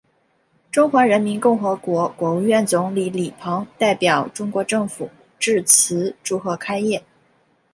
[0.71, 7.03] 中华人民共和国国务院总理李鹏代表中国政府致词祝贺开业。